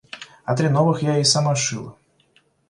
[0.45, 1.95] А три новых я ей сама сшила.